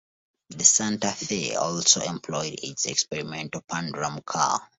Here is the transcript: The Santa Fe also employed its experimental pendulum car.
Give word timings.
The 0.49 0.63
Santa 0.63 1.11
Fe 1.11 1.53
also 1.53 2.01
employed 2.01 2.59
its 2.63 2.87
experimental 2.87 3.61
pendulum 3.69 4.23
car. 4.23 4.67